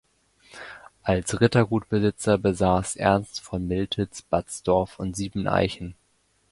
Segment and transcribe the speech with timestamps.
[1.03, 5.93] Als Rittergutsbesitzer besaß Ernst von Miltitz Batzdorf und Siebeneichen.